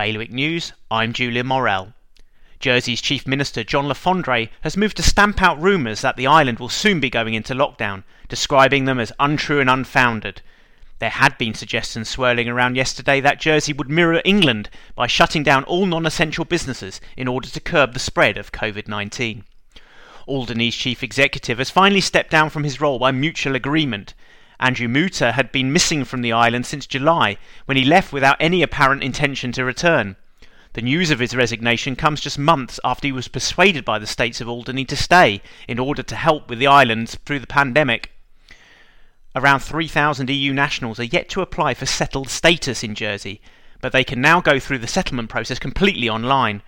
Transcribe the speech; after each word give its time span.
Bailiwick 0.00 0.32
News, 0.32 0.72
I'm 0.90 1.12
Julian 1.12 1.48
Morel. 1.48 1.92
Jersey's 2.58 3.02
Chief 3.02 3.26
Minister 3.26 3.62
John 3.62 3.86
Le 3.86 3.92
Fondre 3.92 4.48
has 4.62 4.74
moved 4.74 4.96
to 4.96 5.02
stamp 5.02 5.42
out 5.42 5.60
rumours 5.60 6.00
that 6.00 6.16
the 6.16 6.26
island 6.26 6.58
will 6.58 6.70
soon 6.70 7.00
be 7.00 7.10
going 7.10 7.34
into 7.34 7.52
lockdown, 7.52 8.04
describing 8.26 8.86
them 8.86 8.98
as 8.98 9.12
untrue 9.20 9.60
and 9.60 9.68
unfounded. 9.68 10.40
There 11.00 11.10
had 11.10 11.36
been 11.36 11.52
suggestions 11.52 12.08
swirling 12.08 12.48
around 12.48 12.76
yesterday 12.76 13.20
that 13.20 13.40
Jersey 13.40 13.74
would 13.74 13.90
mirror 13.90 14.22
England 14.24 14.70
by 14.94 15.06
shutting 15.06 15.42
down 15.42 15.64
all 15.64 15.84
non 15.84 16.06
essential 16.06 16.46
businesses 16.46 17.02
in 17.14 17.28
order 17.28 17.50
to 17.50 17.60
curb 17.60 17.92
the 17.92 17.98
spread 17.98 18.38
of 18.38 18.52
COVID 18.52 18.88
19. 18.88 19.44
Alderney's 20.26 20.76
chief 20.76 21.02
executive 21.02 21.58
has 21.58 21.68
finally 21.68 22.00
stepped 22.00 22.30
down 22.30 22.48
from 22.48 22.64
his 22.64 22.80
role 22.80 22.98
by 22.98 23.10
mutual 23.10 23.54
agreement, 23.54 24.14
Andrew 24.60 24.88
Muter 24.88 25.32
had 25.32 25.50
been 25.50 25.72
missing 25.72 26.04
from 26.04 26.20
the 26.20 26.32
island 26.32 26.66
since 26.66 26.86
July, 26.86 27.38
when 27.64 27.78
he 27.78 27.84
left 27.84 28.12
without 28.12 28.36
any 28.38 28.62
apparent 28.62 29.02
intention 29.02 29.52
to 29.52 29.64
return. 29.64 30.16
The 30.74 30.82
news 30.82 31.10
of 31.10 31.18
his 31.18 31.34
resignation 31.34 31.96
comes 31.96 32.20
just 32.20 32.38
months 32.38 32.78
after 32.84 33.08
he 33.08 33.12
was 33.12 33.26
persuaded 33.26 33.84
by 33.84 33.98
the 33.98 34.06
states 34.06 34.40
of 34.40 34.48
Alderney 34.48 34.84
to 34.84 34.96
stay 34.96 35.42
in 35.66 35.78
order 35.78 36.02
to 36.04 36.14
help 36.14 36.48
with 36.48 36.60
the 36.60 36.68
islands 36.68 37.16
through 37.24 37.40
the 37.40 37.46
pandemic. 37.46 38.12
Around 39.34 39.60
3,000 39.60 40.28
EU 40.28 40.52
nationals 40.52 41.00
are 41.00 41.04
yet 41.04 41.28
to 41.30 41.40
apply 41.40 41.74
for 41.74 41.86
settled 41.86 42.28
status 42.28 42.84
in 42.84 42.94
Jersey, 42.94 43.40
but 43.80 43.92
they 43.92 44.04
can 44.04 44.20
now 44.20 44.40
go 44.40 44.60
through 44.60 44.78
the 44.78 44.86
settlement 44.86 45.30
process 45.30 45.58
completely 45.58 46.08
online. 46.08 46.62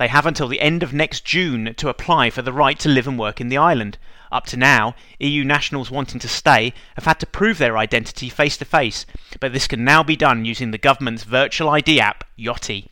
They 0.00 0.08
have 0.08 0.24
until 0.24 0.48
the 0.48 0.62
end 0.62 0.82
of 0.82 0.94
next 0.94 1.26
June 1.26 1.74
to 1.74 1.90
apply 1.90 2.30
for 2.30 2.40
the 2.40 2.54
right 2.54 2.78
to 2.78 2.88
live 2.88 3.06
and 3.06 3.18
work 3.18 3.38
in 3.38 3.50
the 3.50 3.58
island, 3.58 3.98
up 4.32 4.46
to 4.46 4.56
now, 4.56 4.94
EU 5.18 5.44
nationals 5.44 5.90
wanting 5.90 6.18
to 6.20 6.26
stay 6.26 6.72
have 6.94 7.04
had 7.04 7.20
to 7.20 7.26
prove 7.26 7.58
their 7.58 7.76
identity 7.76 8.30
face 8.30 8.56
to 8.56 8.64
face, 8.64 9.04
but 9.40 9.52
this 9.52 9.66
can 9.66 9.84
now 9.84 10.02
be 10.02 10.16
done 10.16 10.46
using 10.46 10.70
the 10.70 10.78
government's 10.78 11.24
virtual 11.24 11.68
ID 11.68 12.00
app, 12.00 12.24
Yoti. 12.38 12.86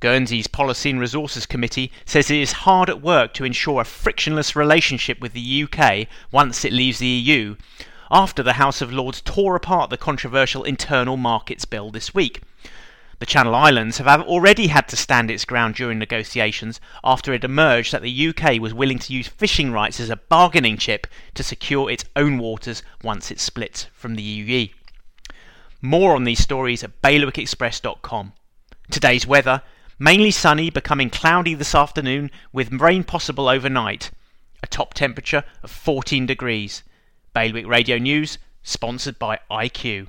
Guernsey's 0.00 0.46
Policy 0.46 0.90
and 0.90 1.00
Resources 1.00 1.46
Committee 1.46 1.90
says 2.04 2.30
it 2.30 2.36
is 2.36 2.52
hard 2.68 2.90
at 2.90 3.00
work 3.00 3.32
to 3.32 3.44
ensure 3.44 3.80
a 3.80 3.86
frictionless 3.86 4.54
relationship 4.54 5.22
with 5.22 5.32
the 5.32 5.64
UK 5.64 6.06
once 6.30 6.66
it 6.66 6.72
leaves 6.74 6.98
the 6.98 7.06
EU, 7.06 7.56
after 8.10 8.42
the 8.42 8.60
House 8.60 8.82
of 8.82 8.92
Lords 8.92 9.22
tore 9.22 9.56
apart 9.56 9.88
the 9.88 9.96
controversial 9.96 10.64
Internal 10.64 11.16
Markets 11.16 11.64
Bill 11.64 11.90
this 11.90 12.12
week. 12.12 12.42
The 13.24 13.30
Channel 13.30 13.54
Islands 13.54 13.96
have 13.96 14.20
already 14.20 14.66
had 14.66 14.86
to 14.88 14.96
stand 14.96 15.30
its 15.30 15.46
ground 15.46 15.76
during 15.76 15.98
negotiations 15.98 16.78
after 17.02 17.32
it 17.32 17.42
emerged 17.42 17.90
that 17.92 18.02
the 18.02 18.28
UK 18.28 18.60
was 18.60 18.74
willing 18.74 18.98
to 18.98 19.14
use 19.14 19.28
fishing 19.28 19.72
rights 19.72 19.98
as 19.98 20.10
a 20.10 20.16
bargaining 20.16 20.76
chip 20.76 21.06
to 21.32 21.42
secure 21.42 21.90
its 21.90 22.04
own 22.14 22.36
waters 22.36 22.82
once 23.02 23.30
it 23.30 23.40
splits 23.40 23.86
from 23.94 24.16
the 24.16 24.22
EU. 24.22 24.66
More 25.80 26.14
on 26.14 26.24
these 26.24 26.40
stories 26.40 26.84
at 26.84 27.00
bailiwickexpress.com. 27.00 28.34
Today's 28.90 29.26
weather 29.26 29.62
mainly 29.98 30.30
sunny, 30.30 30.68
becoming 30.68 31.08
cloudy 31.08 31.54
this 31.54 31.74
afternoon 31.74 32.30
with 32.52 32.74
rain 32.74 33.04
possible 33.04 33.48
overnight. 33.48 34.10
A 34.62 34.66
top 34.66 34.92
temperature 34.92 35.44
of 35.62 35.70
14 35.70 36.26
degrees. 36.26 36.82
Bailiwick 37.32 37.66
Radio 37.66 37.96
News, 37.96 38.36
sponsored 38.62 39.18
by 39.18 39.38
IQ. 39.50 40.08